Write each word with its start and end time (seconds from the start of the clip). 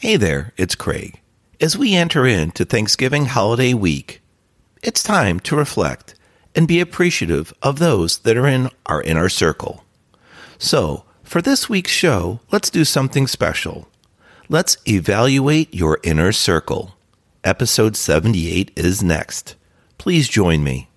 Hey 0.00 0.16
there, 0.16 0.54
it's 0.56 0.74
Craig. 0.74 1.20
As 1.60 1.76
we 1.76 1.94
enter 1.94 2.26
into 2.26 2.64
Thanksgiving 2.64 3.26
holiday 3.26 3.74
week, 3.74 4.22
it's 4.82 5.02
time 5.02 5.38
to 5.40 5.54
reflect 5.54 6.14
and 6.54 6.66
be 6.66 6.80
appreciative 6.80 7.52
of 7.62 7.78
those 7.78 8.16
that 8.20 8.38
are 8.38 8.46
in 8.46 8.70
our 8.86 9.02
inner 9.02 9.28
circle. 9.28 9.84
So, 10.56 11.04
for 11.22 11.42
this 11.42 11.68
week's 11.68 11.90
show, 11.90 12.40
let's 12.50 12.70
do 12.70 12.86
something 12.86 13.26
special. 13.26 13.88
Let's 14.48 14.78
evaluate 14.88 15.74
your 15.74 15.98
inner 16.02 16.32
circle. 16.32 16.96
Episode 17.44 17.94
78 17.94 18.70
is 18.76 19.02
next. 19.02 19.54
Please 19.98 20.30
join 20.30 20.64
me. 20.64 20.88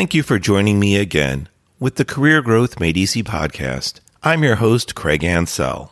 Thank 0.00 0.14
you 0.14 0.22
for 0.22 0.38
joining 0.38 0.80
me 0.80 0.96
again 0.96 1.46
with 1.78 1.96
the 1.96 2.06
Career 2.06 2.40
Growth 2.40 2.80
Made 2.80 2.96
Easy 2.96 3.22
podcast. 3.22 4.00
I'm 4.22 4.42
your 4.42 4.56
host, 4.56 4.94
Craig 4.94 5.20
Ancel, 5.20 5.90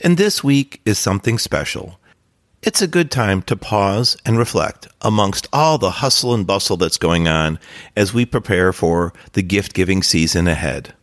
and 0.00 0.16
this 0.16 0.44
week 0.44 0.80
is 0.84 0.96
something 0.96 1.38
special. 1.38 1.98
It's 2.62 2.80
a 2.80 2.86
good 2.86 3.10
time 3.10 3.42
to 3.42 3.56
pause 3.56 4.16
and 4.24 4.38
reflect 4.38 4.86
amongst 5.00 5.48
all 5.52 5.76
the 5.76 5.90
hustle 5.90 6.34
and 6.34 6.46
bustle 6.46 6.76
that's 6.76 6.98
going 6.98 7.26
on 7.26 7.58
as 7.96 8.14
we 8.14 8.24
prepare 8.24 8.72
for 8.72 9.12
the 9.32 9.42
gift 9.42 9.74
giving 9.74 10.04
season 10.04 10.46
ahead. 10.46 10.94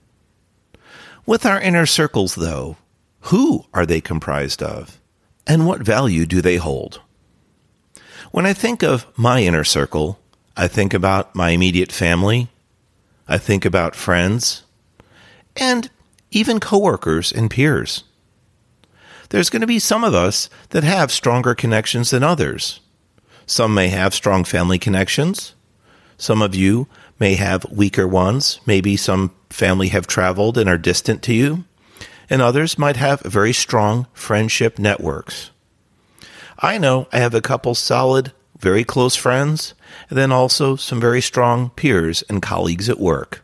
With 1.25 1.45
our 1.45 1.59
inner 1.59 1.85
circles, 1.85 2.35
though, 2.35 2.77
who 3.19 3.65
are 3.73 3.85
they 3.85 3.99
comprised 3.99 4.63
of? 4.63 5.01
And 5.45 5.67
what 5.67 5.81
value 5.81 6.25
do 6.25 6.41
they 6.41 6.55
hold? 6.55 7.01
When 8.31 8.45
I 8.45 8.53
think 8.53 8.81
of 8.81 9.05
my 9.17 9.41
inner 9.43 9.65
circle, 9.65 10.19
I 10.57 10.67
think 10.67 10.93
about 10.93 11.35
my 11.35 11.49
immediate 11.49 11.91
family. 11.91 12.49
I 13.27 13.37
think 13.37 13.65
about 13.65 13.95
friends 13.95 14.63
and 15.57 15.89
even 16.31 16.59
coworkers 16.59 17.31
and 17.31 17.49
peers. 17.49 18.03
There's 19.29 19.49
going 19.49 19.61
to 19.61 19.67
be 19.67 19.79
some 19.79 20.03
of 20.03 20.13
us 20.13 20.49
that 20.69 20.83
have 20.83 21.11
stronger 21.11 21.55
connections 21.55 22.11
than 22.11 22.23
others. 22.23 22.79
Some 23.45 23.73
may 23.73 23.89
have 23.89 24.13
strong 24.13 24.43
family 24.43 24.79
connections. 24.79 25.55
Some 26.17 26.41
of 26.41 26.55
you 26.55 26.87
may 27.19 27.35
have 27.35 27.65
weaker 27.71 28.07
ones. 28.07 28.59
Maybe 28.65 28.95
some 28.95 29.31
family 29.49 29.89
have 29.89 30.07
traveled 30.07 30.57
and 30.57 30.69
are 30.69 30.77
distant 30.77 31.21
to 31.23 31.33
you. 31.33 31.65
And 32.29 32.41
others 32.41 32.77
might 32.77 32.97
have 32.97 33.21
very 33.21 33.53
strong 33.53 34.07
friendship 34.13 34.79
networks. 34.79 35.51
I 36.59 36.77
know 36.77 37.07
I 37.11 37.19
have 37.19 37.35
a 37.35 37.41
couple 37.41 37.75
solid 37.75 38.31
very 38.65 38.83
close 38.83 39.15
friends, 39.15 39.75
and 40.09 40.17
then 40.17 40.31
also 40.31 40.75
some 40.75 40.99
very 40.99 41.21
strong 41.21 41.69
peers 41.69 42.23
and 42.27 42.41
colleagues 42.41 42.89
at 42.89 42.99
work. 42.99 43.43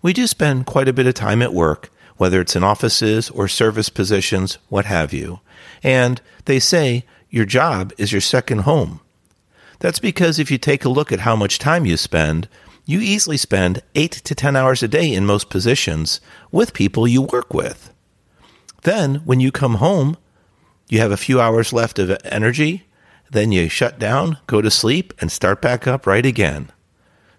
We 0.00 0.12
do 0.12 0.28
spend 0.28 0.64
quite 0.64 0.86
a 0.86 0.92
bit 0.92 1.08
of 1.08 1.14
time 1.14 1.42
at 1.42 1.52
work, 1.52 1.90
whether 2.18 2.40
it's 2.40 2.54
in 2.54 2.62
offices 2.62 3.30
or 3.30 3.48
service 3.48 3.88
positions, 3.88 4.58
what 4.68 4.84
have 4.84 5.12
you. 5.12 5.40
And 5.82 6.20
they 6.44 6.60
say 6.60 7.04
your 7.30 7.46
job 7.46 7.92
is 7.98 8.12
your 8.12 8.20
second 8.20 8.60
home. 8.60 9.00
That's 9.80 9.98
because 9.98 10.38
if 10.38 10.52
you 10.52 10.58
take 10.58 10.84
a 10.84 10.88
look 10.88 11.10
at 11.10 11.26
how 11.26 11.34
much 11.34 11.58
time 11.58 11.84
you 11.84 11.96
spend, 11.96 12.46
you 12.86 13.00
easily 13.00 13.36
spend 13.36 13.82
8 13.96 14.12
to 14.12 14.36
10 14.36 14.54
hours 14.54 14.84
a 14.84 14.88
day 14.88 15.12
in 15.12 15.26
most 15.26 15.50
positions 15.50 16.20
with 16.52 16.74
people 16.74 17.08
you 17.08 17.22
work 17.22 17.52
with. 17.52 17.92
Then, 18.82 19.16
when 19.24 19.40
you 19.40 19.50
come 19.50 19.76
home, 19.86 20.16
you 20.88 21.00
have 21.00 21.10
a 21.10 21.16
few 21.16 21.40
hours 21.40 21.72
left 21.72 21.98
of 21.98 22.16
energy 22.24 22.84
then 23.34 23.52
you 23.52 23.68
shut 23.68 23.98
down, 23.98 24.38
go 24.46 24.62
to 24.62 24.70
sleep, 24.70 25.12
and 25.20 25.30
start 25.30 25.60
back 25.60 25.86
up 25.86 26.06
right 26.06 26.24
again. 26.24 26.70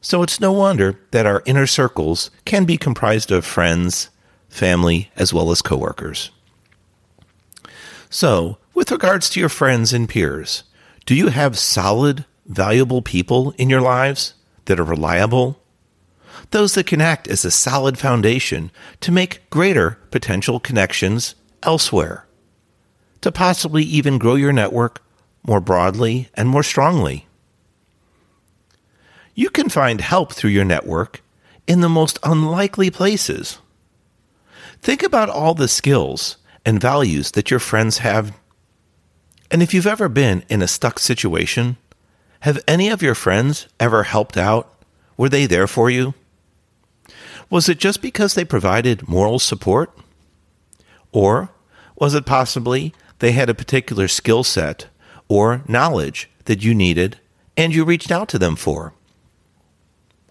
So 0.01 0.21
it's 0.21 0.39
no 0.39 0.51
wonder 0.51 0.99
that 1.11 1.25
our 1.25 1.41
inner 1.45 1.65
circles 1.65 2.29
can 2.43 2.65
be 2.65 2.77
comprised 2.77 3.31
of 3.31 3.45
friends, 3.45 4.09
family, 4.50 5.09
as 5.16 5.34
well 5.34 5.50
as 5.51 5.61
coworkers. 5.61 6.31
So, 8.09 8.57
with 8.73 8.91
regards 8.91 9.29
to 9.31 9.39
your 9.39 9.50
friends 9.50 9.94
and 9.94 10.07
peers, 10.07 10.63
do 11.05 11.16
you 11.16 11.29
have 11.29 11.57
solid, 11.57 12.25
valuable 12.45 13.01
people 13.01 13.53
in 13.57 13.69
your 13.69 13.81
lives 13.81 14.35
that 14.66 14.79
are 14.79 14.84
reliable? 14.84 15.61
Those 16.51 16.75
that 16.75 16.88
can 16.88 17.01
act 17.01 17.28
as 17.29 17.45
a 17.45 17.51
solid 17.51 17.97
foundation 17.97 18.69
to 19.00 19.11
make 19.11 19.50
greater 19.50 19.97
potential 20.11 20.59
connections 20.59 21.35
elsewhere, 21.63 22.28
to 23.22 23.31
possibly 23.31 23.84
even 23.84 24.17
grow 24.17 24.35
your 24.35 24.53
network 24.53 25.01
more 25.45 25.61
broadly 25.61 26.29
and 26.33 26.50
more 26.50 26.63
strongly. 26.63 27.28
You 29.33 29.50
can 29.50 29.69
find 29.69 30.01
help 30.01 30.33
through 30.33 30.51
your 30.51 30.66
network 30.66 31.22
in 31.67 31.81
the 31.81 31.89
most 31.89 32.19
unlikely 32.23 32.89
places. 32.89 33.59
Think 34.81 35.03
about 35.03 35.29
all 35.29 35.53
the 35.53 35.67
skills 35.67 36.38
and 36.66 36.79
values 36.79 37.31
that 37.31 37.51
your 37.51 37.59
friends 37.59 38.00
have. 38.00 38.38
And 39.51 39.61
if 39.61 39.73
you've 39.73 39.88
ever 39.88 40.09
been 40.09 40.44
in 40.50 40.61
a 40.61 40.67
stuck 40.67 41.00
situation, 41.00 41.78
have 42.41 42.63
any 42.67 42.89
of 42.89 43.01
your 43.01 43.16
friends 43.16 43.67
ever 43.79 44.03
helped 44.03 44.38
out? 44.38 44.72
Were 45.17 45.29
they 45.29 45.45
there 45.45 45.67
for 45.67 45.89
you? 45.89 46.13
Was 47.50 47.69
it 47.69 47.79
just 47.79 48.01
because 48.01 48.34
they 48.34 48.45
provided 48.45 49.07
moral 49.07 49.39
support? 49.39 49.91
Or 51.11 51.50
was 51.95 52.13
it 52.13 52.25
possibly 52.25 52.94
they 53.19 53.31
had 53.31 53.50
a 53.50 53.53
particular 53.53 54.07
skill 54.07 54.44
set 54.44 54.88
or 55.28 55.63
knowledge 55.68 56.30
that 56.46 56.63
you 56.63 56.74
needed 56.74 57.19
and 57.58 57.74
you 57.74 57.84
reached 57.84 58.12
out 58.12 58.28
to 58.30 58.40
them 58.40 58.56
for. 58.56 58.94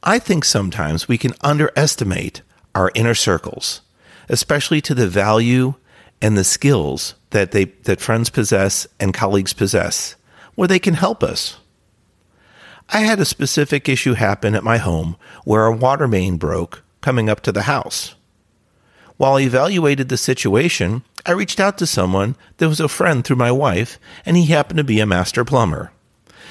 I 0.03 0.19
think 0.19 0.44
sometimes 0.44 1.09
we 1.09 1.19
can 1.19 1.32
underestimate 1.41 2.43
our 2.75 2.91
inner 2.94 3.15
circles, 3.15 3.81
especially 4.28 4.81
to 4.83 4.94
the 4.94 5.09
value 5.09 5.75
and 6.21 6.37
the 6.37 6.44
skills 6.44 7.15
that 7.31 7.53
they 7.53 7.65
that 7.65 8.00
friends 8.00 8.31
possess 8.31 8.87
and 9.00 9.15
colleagues 9.15 9.53
possess, 9.53 10.16
where 10.54 10.69
they 10.69 10.78
can 10.78 10.94
help 10.94 11.22
us. 11.22 11.59
I 12.91 13.00
had 13.00 13.19
a 13.19 13.25
specific 13.25 13.88
issue 13.88 14.15
happen 14.15 14.54
at 14.54 14.62
my 14.62 14.77
home 14.77 15.16
where 15.44 15.65
a 15.65 15.75
water 15.75 16.06
main 16.06 16.37
broke 16.37 16.83
coming 17.00 17.31
up 17.31 17.41
to 17.43 17.53
the 17.53 17.62
house. 17.62 18.15
While 19.16 19.37
I 19.37 19.43
evaluated 19.43 20.09
the 20.09 20.16
situation, 20.16 21.03
I 21.26 21.32
reached 21.32 21.58
out 21.58 21.78
to 21.78 21.86
someone 21.86 22.36
that 22.58 22.68
was 22.68 22.80
a 22.80 22.88
friend 22.88 23.24
through 23.24 23.36
my 23.36 23.50
wife, 23.50 23.98
and 24.26 24.36
he 24.36 24.46
happened 24.46 24.78
to 24.78 24.84
be 24.84 25.00
a 25.00 25.06
master 25.06 25.44
plumber. 25.44 25.90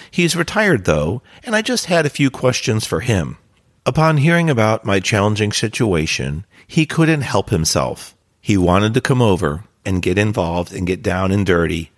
He's 0.10 0.36
retired, 0.36 0.86
though, 0.86 1.22
and 1.44 1.56
I 1.56 1.62
just 1.62 1.86
had 1.86 2.06
a 2.06 2.10
few 2.10 2.30
questions 2.30 2.86
for 2.86 3.02
him. 3.02 3.38
Upon 3.86 4.18
hearing 4.18 4.50
about 4.50 4.86
my 4.86 5.00
challenging 5.00 5.52
situation, 5.52 6.46
he 6.66 6.86
couldn't 6.86 7.22
help 7.22 7.50
himself. 7.50 8.16
He 8.42 8.58
wanted 8.58 8.94
to 8.94 9.02
come 9.02 9.22
over 9.22 9.66
and 9.86 10.02
get 10.02 10.18
involved 10.18 10.74
and 10.74 10.88
get 10.88 11.04
down 11.04 11.32
and 11.32 11.46
dirty. 11.46 11.92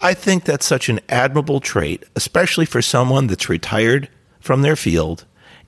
I 0.00 0.14
think 0.14 0.44
that's 0.44 0.66
such 0.66 0.88
an 0.88 1.00
admirable 1.08 1.60
trait, 1.60 2.04
especially 2.14 2.66
for 2.66 2.82
someone 2.82 3.26
that's 3.26 3.48
retired 3.48 4.08
from 4.40 4.62
their 4.62 4.76
field 4.76 5.24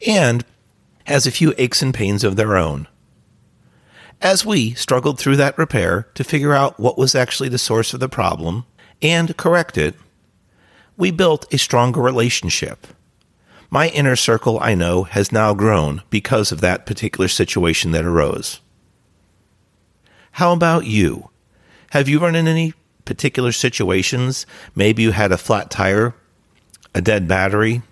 and 0.07 0.45
has 1.05 1.27
a 1.27 1.33
few 1.33 1.55
aches 1.59 1.83
and 1.83 1.93
pains 1.93 2.23
of 2.25 2.37
their 2.37 2.57
own. 2.57 2.87
As 4.21 4.45
we 4.45 4.75
struggled 4.75 5.19
through 5.19 5.37
that 5.37 5.57
repair 5.57 6.09
to 6.15 6.25
figure 6.25 6.53
out 6.53 6.81
what 6.81 6.99
was 6.99 7.15
actually 7.15 7.49
the 7.49 7.59
source 7.59 7.95
of 7.95 8.01
the 8.01 8.09
problem 8.09 8.67
and 9.01 9.37
correct 9.37 9.79
it, 9.79 9.95
we 10.97 11.13
built 11.13 11.53
a 11.55 11.59
stronger 11.59 12.01
relationship. 12.01 12.89
My 13.71 13.89
inner 13.91 14.17
circle, 14.17 14.59
I 14.61 14.75
know, 14.75 15.05
has 15.05 15.31
now 15.31 15.55
grown 15.55 16.03
because 16.11 16.51
of 16.51 16.61
that 16.61 16.85
particular 16.85 17.29
situation 17.29 17.93
that 17.93 18.05
arose. 18.05 18.61
How 20.33 20.53
about 20.53 20.87
you? 20.87 21.31
Have 21.91 22.09
you 22.09 22.19
run 22.19 22.35
in 22.35 22.49
any 22.49 22.75
particular 23.05 23.53
situations? 23.53 24.47
Maybe 24.75 25.03
you 25.03 25.13
had 25.13 25.31
a 25.31 25.39
flat 25.39 25.71
tire, 25.71 26.15
a 26.93 27.01
dead 27.01 27.29
battery, 27.29 27.83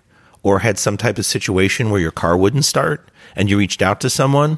or 0.43 0.59
had 0.59 0.77
some 0.77 0.97
type 0.97 1.17
of 1.17 1.25
situation 1.25 1.89
where 1.89 2.01
your 2.01 2.11
car 2.11 2.35
wouldn't 2.35 2.65
start 2.65 3.09
and 3.35 3.49
you 3.49 3.57
reached 3.57 3.81
out 3.81 4.01
to 4.01 4.09
someone? 4.09 4.57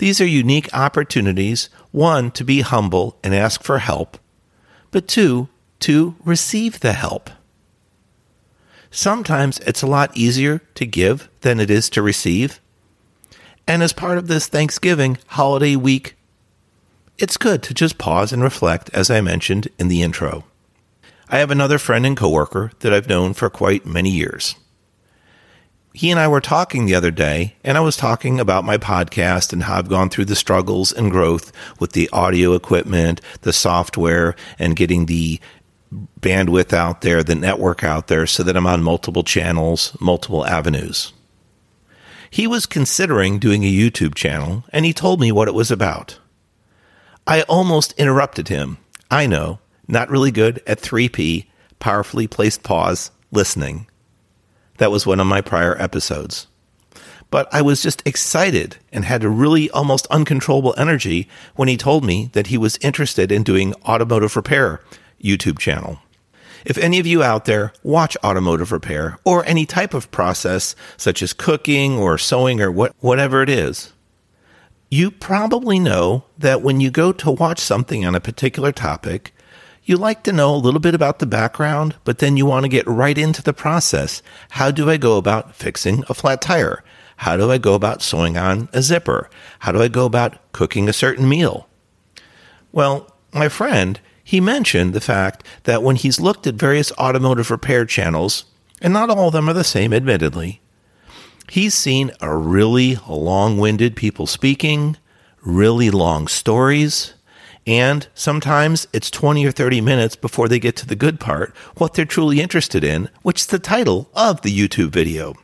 These 0.00 0.18
are 0.18 0.26
unique 0.26 0.72
opportunities 0.72 1.68
one, 1.90 2.30
to 2.30 2.42
be 2.42 2.62
humble 2.62 3.18
and 3.22 3.34
ask 3.34 3.62
for 3.62 3.80
help, 3.80 4.16
but 4.90 5.06
two, 5.06 5.50
to 5.80 6.16
receive 6.24 6.80
the 6.80 6.94
help. 6.94 7.28
Sometimes 8.90 9.58
it's 9.58 9.82
a 9.82 9.86
lot 9.86 10.16
easier 10.16 10.62
to 10.76 10.86
give 10.86 11.28
than 11.42 11.60
it 11.60 11.70
is 11.70 11.90
to 11.90 12.00
receive. 12.00 12.62
And 13.68 13.82
as 13.82 13.92
part 13.92 14.16
of 14.16 14.26
this 14.26 14.46
Thanksgiving 14.46 15.18
holiday 15.26 15.76
week, 15.76 16.16
it's 17.18 17.36
good 17.36 17.62
to 17.64 17.74
just 17.74 17.98
pause 17.98 18.32
and 18.32 18.42
reflect, 18.42 18.88
as 18.94 19.10
I 19.10 19.20
mentioned 19.20 19.68
in 19.78 19.88
the 19.88 20.00
intro. 20.00 20.44
I 21.28 21.40
have 21.40 21.50
another 21.50 21.76
friend 21.76 22.06
and 22.06 22.16
coworker 22.16 22.72
that 22.80 22.94
I've 22.94 23.10
known 23.10 23.34
for 23.34 23.50
quite 23.50 23.84
many 23.84 24.08
years 24.08 24.54
he 25.92 26.10
and 26.10 26.20
I 26.20 26.28
were 26.28 26.40
talking 26.40 26.86
the 26.86 26.94
other 26.94 27.10
day, 27.10 27.56
and 27.64 27.76
I 27.76 27.80
was 27.80 27.96
talking 27.96 28.38
about 28.38 28.64
my 28.64 28.78
podcast 28.78 29.52
and 29.52 29.64
how 29.64 29.78
I've 29.78 29.88
gone 29.88 30.08
through 30.08 30.26
the 30.26 30.36
struggles 30.36 30.92
and 30.92 31.10
growth 31.10 31.52
with 31.80 31.92
the 31.92 32.08
audio 32.12 32.54
equipment, 32.54 33.20
the 33.42 33.52
software, 33.52 34.36
and 34.58 34.76
getting 34.76 35.06
the 35.06 35.40
bandwidth 36.20 36.72
out 36.72 37.00
there, 37.00 37.24
the 37.24 37.34
network 37.34 37.82
out 37.82 38.06
there, 38.06 38.26
so 38.26 38.44
that 38.44 38.56
I'm 38.56 38.66
on 38.66 38.82
multiple 38.82 39.24
channels, 39.24 39.96
multiple 40.00 40.46
avenues. 40.46 41.12
He 42.30 42.46
was 42.46 42.66
considering 42.66 43.40
doing 43.40 43.64
a 43.64 43.72
YouTube 43.72 44.14
channel, 44.14 44.64
and 44.72 44.84
he 44.84 44.92
told 44.92 45.20
me 45.20 45.32
what 45.32 45.48
it 45.48 45.54
was 45.54 45.72
about. 45.72 46.20
I 47.26 47.42
almost 47.42 47.92
interrupted 47.98 48.46
him. 48.46 48.78
I 49.10 49.26
know, 49.26 49.58
not 49.88 50.10
really 50.10 50.30
good 50.30 50.62
at 50.68 50.80
3P, 50.80 51.46
powerfully 51.80 52.28
placed 52.28 52.62
pause, 52.62 53.10
listening. 53.32 53.88
That 54.80 54.90
was 54.90 55.06
one 55.06 55.20
of 55.20 55.26
my 55.26 55.42
prior 55.42 55.76
episodes. 55.78 56.46
But 57.30 57.52
I 57.52 57.60
was 57.60 57.82
just 57.82 58.02
excited 58.06 58.78
and 58.90 59.04
had 59.04 59.22
a 59.22 59.28
really 59.28 59.70
almost 59.72 60.06
uncontrollable 60.06 60.74
energy 60.78 61.28
when 61.54 61.68
he 61.68 61.76
told 61.76 62.02
me 62.02 62.30
that 62.32 62.46
he 62.46 62.56
was 62.56 62.78
interested 62.78 63.30
in 63.30 63.42
doing 63.42 63.74
automotive 63.84 64.36
repair 64.36 64.80
YouTube 65.22 65.58
channel. 65.58 65.98
If 66.64 66.78
any 66.78 66.98
of 66.98 67.06
you 67.06 67.22
out 67.22 67.44
there 67.44 67.74
watch 67.82 68.16
automotive 68.24 68.72
repair 68.72 69.18
or 69.22 69.44
any 69.44 69.66
type 69.66 69.92
of 69.92 70.10
process 70.10 70.74
such 70.96 71.22
as 71.22 71.34
cooking 71.34 71.98
or 71.98 72.16
sewing 72.16 72.62
or 72.62 72.72
what, 72.72 72.94
whatever 73.00 73.42
it 73.42 73.50
is, 73.50 73.92
you 74.90 75.10
probably 75.10 75.78
know 75.78 76.24
that 76.38 76.62
when 76.62 76.80
you 76.80 76.90
go 76.90 77.12
to 77.12 77.30
watch 77.30 77.58
something 77.58 78.06
on 78.06 78.14
a 78.14 78.20
particular 78.20 78.72
topic, 78.72 79.34
you 79.84 79.96
like 79.96 80.22
to 80.24 80.32
know 80.32 80.54
a 80.54 80.56
little 80.56 80.80
bit 80.80 80.94
about 80.94 81.18
the 81.18 81.26
background, 81.26 81.96
but 82.04 82.18
then 82.18 82.36
you 82.36 82.46
want 82.46 82.64
to 82.64 82.68
get 82.68 82.86
right 82.86 83.16
into 83.16 83.42
the 83.42 83.52
process. 83.52 84.22
How 84.50 84.70
do 84.70 84.88
I 84.90 84.96
go 84.96 85.16
about 85.16 85.54
fixing 85.54 86.04
a 86.08 86.14
flat 86.14 86.40
tire? 86.42 86.84
How 87.16 87.36
do 87.36 87.50
I 87.50 87.58
go 87.58 87.74
about 87.74 88.02
sewing 88.02 88.36
on 88.36 88.68
a 88.72 88.82
zipper? 88.82 89.28
How 89.60 89.72
do 89.72 89.82
I 89.82 89.88
go 89.88 90.06
about 90.06 90.52
cooking 90.52 90.88
a 90.88 90.92
certain 90.92 91.28
meal? 91.28 91.68
Well, 92.72 93.14
my 93.32 93.48
friend, 93.48 94.00
he 94.22 94.40
mentioned 94.40 94.92
the 94.92 95.00
fact 95.00 95.44
that 95.64 95.82
when 95.82 95.96
he's 95.96 96.20
looked 96.20 96.46
at 96.46 96.54
various 96.54 96.92
automotive 96.92 97.50
repair 97.50 97.84
channels, 97.84 98.44
and 98.80 98.92
not 98.92 99.10
all 99.10 99.28
of 99.28 99.32
them 99.32 99.48
are 99.48 99.54
the 99.54 99.64
same, 99.64 99.92
admittedly, 99.92 100.60
he's 101.50 101.74
seen 101.74 102.12
a 102.20 102.34
really 102.34 102.96
long 103.08 103.58
winded 103.58 103.96
people 103.96 104.26
speaking, 104.26 104.96
really 105.42 105.90
long 105.90 106.28
stories, 106.28 107.14
and 107.70 108.08
sometimes 108.14 108.88
it's 108.92 109.12
20 109.12 109.46
or 109.46 109.52
30 109.52 109.80
minutes 109.80 110.16
before 110.16 110.48
they 110.48 110.58
get 110.58 110.74
to 110.74 110.86
the 110.86 110.96
good 110.96 111.20
part, 111.20 111.54
what 111.76 111.94
they're 111.94 112.04
truly 112.04 112.40
interested 112.40 112.82
in, 112.82 113.08
which 113.22 113.42
is 113.42 113.46
the 113.46 113.60
title 113.60 114.10
of 114.12 114.42
the 114.42 114.50
YouTube 114.50 114.90
video. 114.90 115.36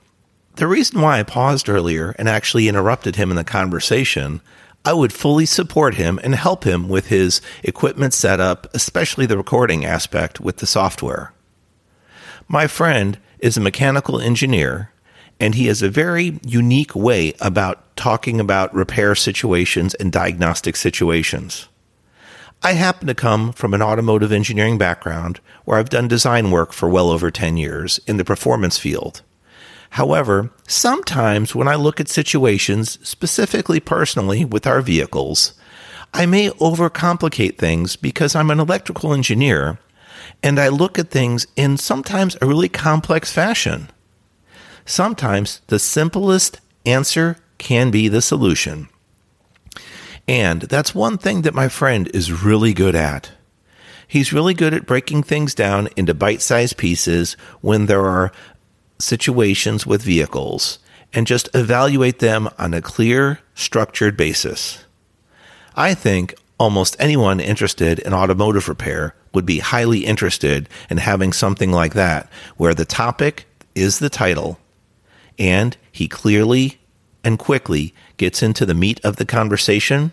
The 0.57 0.67
reason 0.67 1.01
why 1.01 1.21
I 1.21 1.23
paused 1.23 1.69
earlier 1.69 2.17
and 2.19 2.29
actually 2.29 2.67
interrupted 2.67 3.15
him 3.15 3.31
in 3.31 3.37
the 3.37 3.45
conversation, 3.45 4.41
I 4.85 4.93
would 4.93 5.13
fully 5.13 5.47
support 5.47 5.95
him 5.95 6.19
and 6.25 6.35
help 6.35 6.65
him 6.65 6.89
with 6.89 7.07
his 7.07 7.41
equipment 7.63 8.13
setup, 8.13 8.67
especially 8.75 9.27
the 9.27 9.37
recording 9.37 9.85
aspect 9.85 10.41
with 10.41 10.57
the 10.57 10.67
software. 10.67 11.33
My 12.49 12.67
friend 12.67 13.19
is 13.39 13.57
a 13.57 13.61
mechanical 13.61 14.21
engineer 14.21 14.91
and 15.39 15.55
he 15.55 15.67
has 15.67 15.81
a 15.81 15.91
very 15.91 16.41
unique 16.45 16.97
way 16.97 17.35
about 17.41 17.97
talking 17.97 18.41
about 18.41 18.75
repair 18.75 19.15
situations 19.15 19.95
and 19.95 20.11
diagnostic 20.11 20.75
situations. 20.75 21.69
I 22.67 22.73
happen 22.73 23.07
to 23.07 23.15
come 23.15 23.53
from 23.53 23.75
an 23.75 23.81
automotive 23.81 24.33
engineering 24.33 24.77
background 24.77 25.39
where 25.65 25.79
I've 25.79 25.89
done 25.89 26.09
design 26.09 26.51
work 26.51 26.73
for 26.73 26.89
well 26.89 27.11
over 27.11 27.31
10 27.31 27.57
years 27.57 28.01
in 28.09 28.17
the 28.17 28.25
performance 28.25 28.77
field. 28.77 29.23
However, 29.91 30.51
sometimes 30.67 31.55
when 31.55 31.69
I 31.69 31.77
look 31.77 32.01
at 32.01 32.09
situations, 32.09 32.99
specifically 33.09 33.79
personally 33.79 34.45
with 34.45 34.67
our 34.67 34.81
vehicles, 34.81 35.53
I 36.13 36.27
may 36.27 36.51
overcomplicate 36.51 37.57
things 37.57 37.95
because 37.95 38.35
I'm 38.35 38.51
an 38.51 38.59
electrical 38.59 39.13
engineer 39.15 39.79
and 40.43 40.59
I 40.59 40.67
look 40.67 40.99
at 40.99 41.09
things 41.09 41.47
in 41.55 41.77
sometimes 41.77 42.37
a 42.43 42.47
really 42.47 42.69
complex 42.69 43.31
fashion. 43.31 43.91
Sometimes 44.85 45.61
the 45.69 45.79
simplest 45.79 46.59
answer 46.85 47.37
can 47.59 47.93
be 47.93 48.09
the 48.09 48.21
solution. 48.21 48.89
And 50.29 50.63
that's 50.63 50.95
one 50.95 51.19
thing 51.19 51.43
that 51.43 51.55
my 51.55 51.69
friend 51.69 52.09
is 52.13 52.45
really 52.45 52.75
good 52.75 52.95
at. 52.95 53.31
He's 54.09 54.33
really 54.33 54.55
good 54.55 54.75
at 54.75 54.87
breaking 54.87 55.25
things 55.25 55.55
down 55.55 55.89
into 55.97 56.15
bite 56.15 56.43
sized 56.43 56.77
pieces 56.77 57.37
when 57.61 57.87
there 57.87 58.07
are 58.07 58.33
situations 58.99 59.87
with 59.87 60.03
vehicles 60.03 60.79
and 61.13 61.27
just 61.27 61.49
evaluate 61.55 62.19
them 62.19 62.49
on 62.59 62.75
a 62.75 62.83
clear, 62.83 63.41
structured 63.55 64.17
basis. 64.17 64.85
I 65.75 65.95
think 65.95 66.35
almost 66.59 66.97
anyone 66.99 67.41
interested 67.41 67.99
in 67.99 68.15
automotive 68.15 68.69
repair 68.69 69.15
would 69.35 69.47
be 69.47 69.59
highly 69.59 70.07
interested 70.07 70.69
in 70.89 70.97
having 70.97 71.33
something 71.33 71.71
like 71.71 71.95
that, 71.95 72.31
where 72.57 72.75
the 72.75 72.85
topic 72.85 73.47
is 73.75 73.99
the 73.99 74.09
title 74.09 74.59
and 75.39 75.77
he 75.93 76.09
clearly 76.09 76.79
and 77.27 77.41
quickly 77.41 77.93
gets 78.19 78.41
into 78.41 78.65
the 78.65 78.73
meat 78.73 79.01
of 79.05 79.17
the 79.17 79.27
conversation 79.27 80.13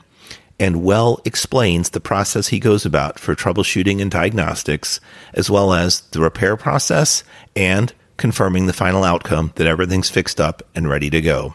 and 0.60 0.84
well 0.84 1.22
explains 1.26 1.92
the 1.92 2.00
process 2.00 2.48
he 2.48 2.60
goes 2.60 2.88
about 2.88 3.20
for 3.20 3.36
troubleshooting 3.36 4.02
and 4.02 4.10
diagnostics, 4.10 5.00
as 5.36 5.48
well 5.48 5.74
as 5.74 6.02
the 6.12 6.20
repair 6.20 6.58
process 6.58 7.24
and 7.56 7.94
confirming 8.18 8.66
the 8.66 8.74
final 8.74 9.04
outcome 9.04 9.52
that 9.56 9.68
everything's 9.68 10.10
fixed 10.10 10.42
up 10.42 10.64
and 10.74 10.90
ready 10.90 11.12
to 11.12 11.22
go. 11.22 11.54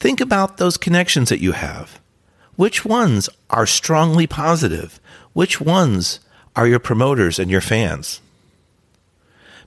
Think 0.00 0.20
about 0.20 0.56
those 0.56 0.76
connections 0.76 1.28
that 1.28 1.40
you 1.40 1.52
have. 1.52 2.00
Which 2.56 2.84
ones 2.84 3.28
are 3.50 3.66
strongly 3.66 4.26
positive? 4.26 4.98
Which 5.32 5.60
ones 5.60 6.18
are 6.56 6.66
your 6.66 6.80
promoters 6.80 7.38
and 7.38 7.52
your 7.52 7.60
fans? 7.60 8.20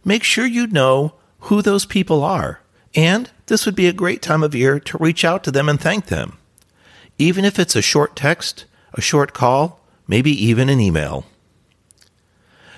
Make 0.03 0.23
sure 0.23 0.45
you 0.45 0.67
know 0.67 1.13
who 1.41 1.61
those 1.61 1.85
people 1.85 2.21
are. 2.21 2.59
And 2.93 3.29
this 3.51 3.65
would 3.65 3.75
be 3.75 3.87
a 3.89 3.93
great 3.93 4.21
time 4.21 4.43
of 4.43 4.55
year 4.55 4.79
to 4.79 4.97
reach 4.97 5.25
out 5.25 5.43
to 5.43 5.51
them 5.51 5.67
and 5.67 5.77
thank 5.77 6.05
them. 6.05 6.37
Even 7.17 7.43
if 7.43 7.59
it's 7.59 7.75
a 7.75 7.81
short 7.81 8.15
text, 8.15 8.63
a 8.93 9.01
short 9.01 9.33
call, 9.33 9.81
maybe 10.07 10.31
even 10.31 10.69
an 10.69 10.79
email. 10.79 11.25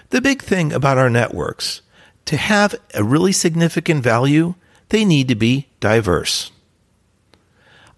The 0.09 0.19
big 0.19 0.41
thing 0.41 0.73
about 0.73 0.97
our 0.97 1.11
networks, 1.11 1.83
to 2.25 2.37
have 2.37 2.73
a 2.95 3.03
really 3.03 3.31
significant 3.31 4.01
value, 4.01 4.55
they 4.89 5.05
need 5.05 5.27
to 5.27 5.35
be 5.35 5.67
diverse. 5.79 6.49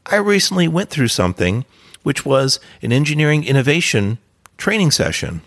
I 0.06 0.18
recently 0.18 0.68
went 0.68 0.90
through 0.90 1.08
something 1.08 1.64
which 2.04 2.26
was 2.26 2.60
an 2.82 2.92
engineering 2.92 3.46
innovation 3.46 4.18
training 4.58 4.92
session. 4.92 5.44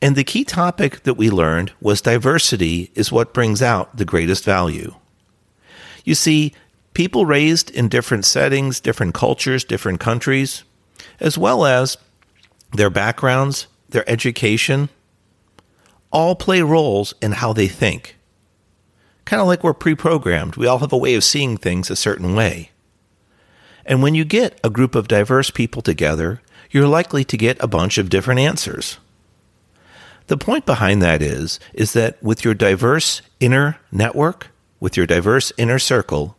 And 0.00 0.14
the 0.14 0.22
key 0.22 0.44
topic 0.44 1.02
that 1.02 1.14
we 1.14 1.28
learned 1.28 1.72
was 1.80 2.00
diversity 2.00 2.92
is 2.94 3.10
what 3.10 3.34
brings 3.34 3.62
out 3.62 3.96
the 3.96 4.04
greatest 4.04 4.44
value. 4.44 4.94
You 6.06 6.14
see, 6.14 6.54
people 6.94 7.26
raised 7.26 7.68
in 7.70 7.90
different 7.90 8.24
settings, 8.24 8.80
different 8.80 9.12
cultures, 9.12 9.64
different 9.64 10.00
countries, 10.00 10.62
as 11.20 11.36
well 11.36 11.66
as 11.66 11.98
their 12.72 12.88
backgrounds, 12.88 13.66
their 13.90 14.08
education, 14.08 14.88
all 16.10 16.36
play 16.36 16.62
roles 16.62 17.12
in 17.20 17.32
how 17.32 17.52
they 17.52 17.68
think. 17.68 18.16
Kind 19.26 19.42
of 19.42 19.48
like 19.48 19.64
we're 19.64 19.74
pre 19.74 19.96
programmed, 19.96 20.56
we 20.56 20.66
all 20.66 20.78
have 20.78 20.92
a 20.92 20.96
way 20.96 21.16
of 21.16 21.24
seeing 21.24 21.56
things 21.56 21.90
a 21.90 21.96
certain 21.96 22.34
way. 22.34 22.70
And 23.84 24.00
when 24.00 24.14
you 24.14 24.24
get 24.24 24.58
a 24.62 24.70
group 24.70 24.94
of 24.94 25.08
diverse 25.08 25.50
people 25.50 25.82
together, 25.82 26.40
you're 26.70 26.88
likely 26.88 27.24
to 27.24 27.36
get 27.36 27.60
a 27.60 27.66
bunch 27.68 27.98
of 27.98 28.10
different 28.10 28.40
answers. 28.40 28.98
The 30.28 30.36
point 30.36 30.66
behind 30.66 31.02
that 31.02 31.20
is 31.20 31.58
is 31.74 31.92
that 31.94 32.22
with 32.22 32.44
your 32.44 32.54
diverse 32.54 33.22
inner 33.40 33.78
network, 33.90 34.48
with 34.80 34.96
your 34.96 35.06
diverse 35.06 35.52
inner 35.56 35.78
circle, 35.78 36.36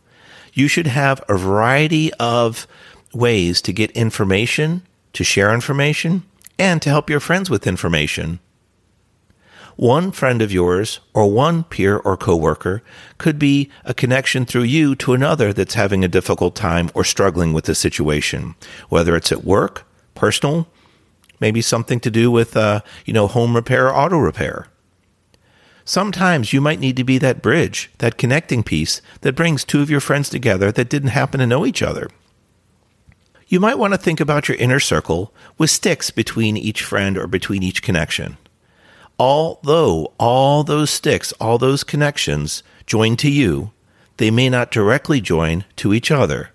you 0.52 0.68
should 0.68 0.86
have 0.86 1.22
a 1.28 1.36
variety 1.36 2.12
of 2.14 2.66
ways 3.12 3.62
to 3.62 3.72
get 3.72 3.90
information, 3.92 4.82
to 5.12 5.24
share 5.24 5.52
information, 5.54 6.22
and 6.58 6.82
to 6.82 6.90
help 6.90 7.08
your 7.08 7.20
friends 7.20 7.48
with 7.48 7.66
information. 7.66 8.40
One 9.76 10.10
friend 10.10 10.42
of 10.42 10.50
yours 10.50 10.98
or 11.14 11.30
one 11.30 11.62
peer 11.62 11.98
or 11.98 12.16
coworker 12.16 12.82
could 13.16 13.38
be 13.38 13.70
a 13.84 13.94
connection 13.94 14.44
through 14.44 14.64
you 14.64 14.96
to 14.96 15.12
another 15.12 15.52
that's 15.52 15.74
having 15.74 16.04
a 16.04 16.08
difficult 16.08 16.56
time 16.56 16.90
or 16.94 17.04
struggling 17.04 17.52
with 17.52 17.68
a 17.68 17.76
situation, 17.76 18.56
whether 18.88 19.14
it's 19.14 19.30
at 19.30 19.44
work, 19.44 19.86
personal, 20.16 20.66
maybe 21.38 21.62
something 21.62 22.00
to 22.00 22.10
do 22.10 22.28
with, 22.28 22.56
uh, 22.56 22.80
you 23.04 23.12
know, 23.12 23.28
home 23.28 23.54
repair 23.54 23.86
or 23.86 23.94
auto 23.94 24.18
repair. 24.18 24.66
Sometimes 25.88 26.52
you 26.52 26.60
might 26.60 26.80
need 26.80 26.96
to 26.96 27.02
be 27.02 27.16
that 27.16 27.40
bridge, 27.40 27.90
that 27.96 28.18
connecting 28.18 28.62
piece 28.62 29.00
that 29.22 29.34
brings 29.34 29.64
two 29.64 29.80
of 29.80 29.88
your 29.88 30.00
friends 30.00 30.28
together 30.28 30.70
that 30.70 30.90
didn't 30.90 31.16
happen 31.16 31.40
to 31.40 31.46
know 31.46 31.64
each 31.64 31.80
other. 31.80 32.10
You 33.46 33.58
might 33.58 33.78
want 33.78 33.94
to 33.94 33.98
think 33.98 34.20
about 34.20 34.48
your 34.48 34.58
inner 34.58 34.80
circle 34.80 35.32
with 35.56 35.70
sticks 35.70 36.10
between 36.10 36.58
each 36.58 36.82
friend 36.82 37.16
or 37.16 37.26
between 37.26 37.62
each 37.62 37.82
connection. 37.82 38.36
Although 39.18 40.12
all 40.20 40.62
those 40.62 40.90
sticks, 40.90 41.32
all 41.40 41.56
those 41.56 41.84
connections 41.84 42.62
join 42.84 43.16
to 43.16 43.30
you, 43.30 43.70
they 44.18 44.30
may 44.30 44.50
not 44.50 44.70
directly 44.70 45.22
join 45.22 45.64
to 45.76 45.94
each 45.94 46.10
other. 46.10 46.50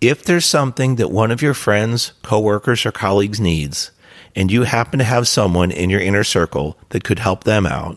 If 0.00 0.22
there's 0.22 0.46
something 0.46 0.94
that 0.94 1.10
one 1.10 1.32
of 1.32 1.42
your 1.42 1.54
friends, 1.54 2.12
coworkers, 2.22 2.86
or 2.86 2.92
colleagues 2.92 3.40
needs, 3.40 3.90
and 4.34 4.50
you 4.50 4.62
happen 4.62 4.98
to 4.98 5.04
have 5.04 5.28
someone 5.28 5.70
in 5.70 5.90
your 5.90 6.00
inner 6.00 6.24
circle 6.24 6.78
that 6.90 7.04
could 7.04 7.18
help 7.18 7.44
them 7.44 7.66
out, 7.66 7.96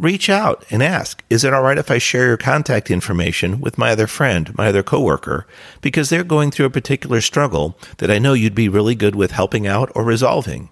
reach 0.00 0.30
out 0.30 0.64
and 0.70 0.82
ask, 0.82 1.22
is 1.28 1.44
it 1.44 1.52
all 1.52 1.62
right 1.62 1.76
if 1.76 1.90
I 1.90 1.98
share 1.98 2.26
your 2.26 2.36
contact 2.38 2.90
information 2.90 3.60
with 3.60 3.76
my 3.76 3.90
other 3.90 4.06
friend, 4.06 4.56
my 4.56 4.68
other 4.68 4.82
coworker, 4.82 5.46
because 5.82 6.08
they're 6.08 6.24
going 6.24 6.50
through 6.50 6.66
a 6.66 6.70
particular 6.70 7.20
struggle 7.20 7.76
that 7.98 8.10
I 8.10 8.18
know 8.18 8.32
you'd 8.32 8.54
be 8.54 8.68
really 8.68 8.94
good 8.94 9.14
with 9.14 9.32
helping 9.32 9.66
out 9.66 9.92
or 9.94 10.02
resolving. 10.02 10.70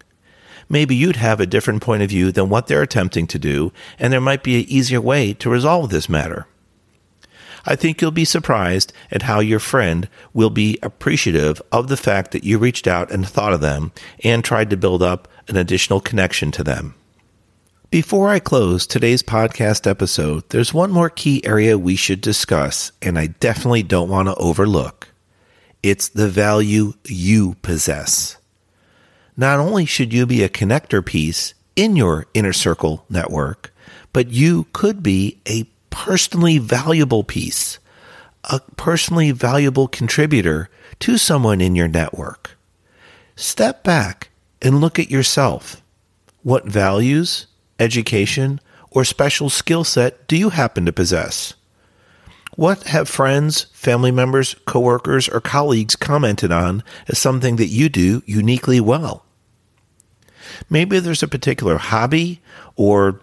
Maybe 0.68 0.94
you'd 0.94 1.16
have 1.16 1.40
a 1.40 1.46
different 1.46 1.82
point 1.82 2.02
of 2.02 2.08
view 2.08 2.32
than 2.32 2.48
what 2.48 2.66
they're 2.66 2.82
attempting 2.82 3.26
to 3.28 3.38
do, 3.38 3.72
and 3.98 4.12
there 4.12 4.20
might 4.20 4.42
be 4.42 4.60
an 4.60 4.68
easier 4.68 5.00
way 5.00 5.34
to 5.34 5.50
resolve 5.50 5.90
this 5.90 6.08
matter. 6.08 6.46
I 7.70 7.76
think 7.76 8.00
you'll 8.00 8.12
be 8.12 8.24
surprised 8.24 8.94
at 9.12 9.22
how 9.22 9.40
your 9.40 9.58
friend 9.60 10.08
will 10.32 10.48
be 10.48 10.78
appreciative 10.82 11.60
of 11.70 11.88
the 11.88 11.98
fact 11.98 12.30
that 12.30 12.42
you 12.42 12.56
reached 12.56 12.86
out 12.86 13.12
and 13.12 13.28
thought 13.28 13.52
of 13.52 13.60
them 13.60 13.92
and 14.24 14.42
tried 14.42 14.70
to 14.70 14.76
build 14.78 15.02
up 15.02 15.28
an 15.48 15.56
additional 15.58 16.00
connection 16.00 16.50
to 16.52 16.64
them. 16.64 16.94
Before 17.90 18.30
I 18.30 18.38
close 18.38 18.86
today's 18.86 19.22
podcast 19.22 19.86
episode, 19.86 20.48
there's 20.48 20.72
one 20.72 20.90
more 20.90 21.10
key 21.10 21.44
area 21.44 21.76
we 21.76 21.94
should 21.94 22.22
discuss, 22.22 22.90
and 23.02 23.18
I 23.18 23.26
definitely 23.26 23.82
don't 23.82 24.08
want 24.08 24.28
to 24.28 24.34
overlook. 24.36 25.08
It's 25.82 26.08
the 26.08 26.28
value 26.28 26.94
you 27.04 27.56
possess. 27.60 28.38
Not 29.36 29.60
only 29.60 29.84
should 29.84 30.14
you 30.14 30.24
be 30.24 30.42
a 30.42 30.48
connector 30.48 31.04
piece 31.04 31.52
in 31.76 31.96
your 31.96 32.28
inner 32.32 32.54
circle 32.54 33.04
network, 33.10 33.74
but 34.14 34.30
you 34.30 34.66
could 34.72 35.02
be 35.02 35.38
a 35.46 35.64
personally 35.98 36.58
valuable 36.58 37.24
piece, 37.24 37.80
a 38.44 38.60
personally 38.76 39.32
valuable 39.32 39.88
contributor 39.88 40.70
to 41.00 41.18
someone 41.18 41.60
in 41.60 41.74
your 41.74 41.88
network. 41.88 42.56
Step 43.34 43.82
back 43.82 44.30
and 44.62 44.80
look 44.80 45.00
at 45.00 45.10
yourself. 45.10 45.82
What 46.44 46.66
values, 46.66 47.48
education, 47.80 48.60
or 48.92 49.04
special 49.04 49.50
skill 49.50 49.82
set 49.82 50.28
do 50.28 50.36
you 50.36 50.50
happen 50.50 50.86
to 50.86 50.92
possess? 50.92 51.54
What 52.54 52.84
have 52.84 53.08
friends, 53.08 53.64
family 53.72 54.12
members, 54.12 54.54
coworkers, 54.66 55.28
or 55.28 55.40
colleagues 55.40 55.96
commented 55.96 56.52
on 56.52 56.84
as 57.08 57.18
something 57.18 57.56
that 57.56 57.66
you 57.66 57.88
do 57.88 58.22
uniquely 58.24 58.80
well? 58.80 59.24
Maybe 60.70 61.00
there's 61.00 61.24
a 61.24 61.28
particular 61.28 61.76
hobby 61.76 62.40
or 62.76 63.20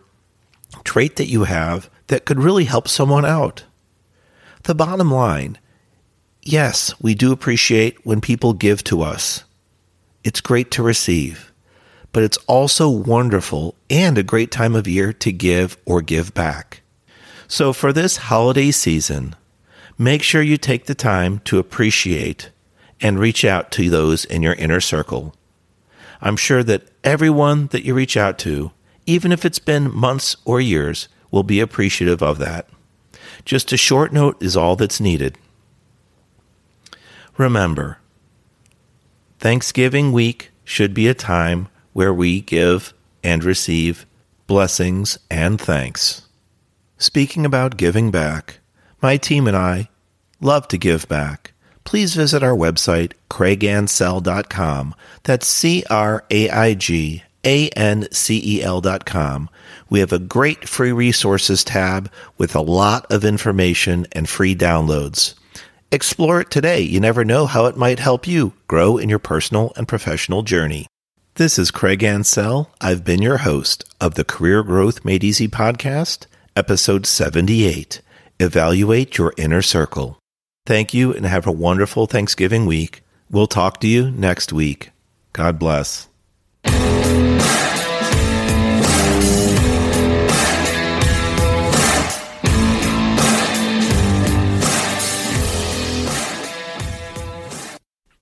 trait 0.86 1.18
that 1.18 1.28
you 1.28 1.44
have 1.44 1.90
that 2.08 2.26
could 2.26 2.40
really 2.40 2.66
help 2.66 2.88
someone 2.88 3.26
out. 3.26 3.66
The 4.64 4.76
bottom 4.76 5.12
line 5.12 5.58
yes, 6.48 6.94
we 7.02 7.16
do 7.16 7.32
appreciate 7.32 8.06
when 8.06 8.22
people 8.22 8.54
give 8.54 8.84
to 8.84 9.02
us. 9.02 9.44
It's 10.24 10.42
great 10.42 10.70
to 10.72 10.84
receive 10.84 11.52
but 12.16 12.24
it's 12.24 12.38
also 12.48 12.88
wonderful 12.88 13.76
and 13.90 14.18
a 14.18 14.24
great 14.24 14.50
time 14.50 14.74
of 14.74 14.88
year 14.88 15.12
to 15.12 15.34
give 15.34 15.76
or 15.86 16.02
give 16.02 16.34
back. 16.34 16.80
So, 17.46 17.74
for 17.74 17.92
this 17.92 18.16
holiday 18.16 18.72
season, 18.72 19.36
make 19.98 20.24
sure 20.24 20.42
you 20.42 20.56
take 20.56 20.86
the 20.86 20.96
time 20.96 21.40
to 21.40 21.60
appreciate 21.60 22.52
and 23.02 23.20
reach 23.20 23.44
out 23.44 23.70
to 23.72 23.90
those 23.90 24.24
in 24.24 24.42
your 24.42 24.54
inner 24.54 24.80
circle. 24.80 25.36
I'm 26.22 26.38
sure 26.38 26.64
that 26.64 26.88
everyone 27.04 27.68
that 27.68 27.84
you 27.84 27.94
reach 27.94 28.16
out 28.16 28.38
to, 28.40 28.72
even 29.06 29.32
if 29.32 29.46
it's 29.46 29.60
been 29.60 29.96
months 29.96 30.36
or 30.46 30.60
years, 30.60 31.08
will 31.32 31.44
be 31.44 31.60
appreciative 31.60 32.22
of 32.22 32.38
that. 32.40 32.68
Just 33.44 33.72
a 33.72 33.78
short 33.78 34.14
note 34.14 34.42
is 34.42 34.56
all 34.56 34.76
that's 34.76 35.00
needed. 35.00 35.38
Remember, 37.38 38.00
Thanksgiving 39.40 40.12
week 40.12 40.52
should 40.64 40.94
be 40.94 41.08
a 41.08 41.14
time 41.14 41.68
where 41.94 42.14
we 42.14 42.42
give 42.42 42.94
and 43.24 43.44
receive 43.44 44.06
blessings 44.48 45.18
and 45.30 45.60
thanks. 45.60 46.24
Speaking 46.98 47.46
about 47.46 47.78
giving 47.78 48.10
back, 48.10 48.60
my 49.02 49.18
team 49.18 49.48
and 49.48 49.58
I 49.58 49.90
love 50.40 50.68
to 50.70 50.78
give 50.78 51.08
back. 51.08 51.52
Please 51.84 52.16
visit 52.16 52.42
our 52.42 52.56
website, 52.56 53.14
craigancel.com. 53.30 54.96
That's 55.24 55.48
C 55.48 55.84
R 55.90 56.24
A 56.32 56.50
I 56.50 56.74
G 56.74 57.24
A 57.46 57.70
N 57.70 58.08
C 58.12 58.42
E 58.44 58.64
L.com. 58.64 59.50
We 59.90 60.00
have 60.00 60.12
a 60.12 60.20
great 60.20 60.68
free 60.68 60.92
resources 60.92 61.64
tab 61.64 62.12
with 62.38 62.56
a 62.56 62.62
lot 62.62 63.06
of 63.12 63.24
information 63.24 64.08
and 64.12 64.28
free 64.28 64.56
downloads. 64.56 65.36
Explore 65.92 66.42
it 66.42 66.52
today. 66.52 66.82
You 66.82 67.00
never 67.00 67.24
know 67.24 67.46
how 67.46 67.66
it 67.66 67.78
might 67.78 68.00
help 68.00 68.28
you 68.28 68.54
grow 68.68 68.98
in 68.98 69.08
your 69.08 69.20
personal 69.20 69.72
and 69.78 69.88
professional 69.88 70.42
journey. 70.42 70.88
This 71.36 71.60
is 71.60 71.70
Craig 71.70 72.00
Ancel. 72.00 72.68
I've 72.82 73.04
been 73.04 73.22
your 73.22 73.38
host 73.38 73.84
of 74.02 74.16
the 74.16 74.24
Career 74.24 74.64
Growth 74.64 75.06
Made 75.06 75.24
Easy 75.24 75.48
podcast, 75.48 76.28
episode 76.56 77.06
78 77.06 78.02
Evaluate 78.40 79.18
Your 79.18 79.34
Inner 79.38 79.62
Circle. 79.62 80.18
Thank 80.66 80.94
you 80.94 81.14
and 81.14 81.26
have 81.26 81.46
a 81.46 81.52
wonderful 81.52 82.08
Thanksgiving 82.08 82.66
week. 82.66 83.04
We'll 83.30 83.48
talk 83.48 83.80
to 83.82 83.88
you 83.88 84.12
next 84.12 84.52
week. 84.52 84.92
God 85.34 85.60
bless. 85.60 86.08